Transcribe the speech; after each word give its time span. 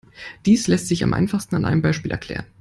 Dies 0.47 0.65
lässt 0.65 0.87
sich 0.87 1.03
am 1.03 1.13
einfachsten 1.13 1.55
an 1.57 1.63
einem 1.65 1.83
Beispiel 1.83 2.09
erklären. 2.09 2.47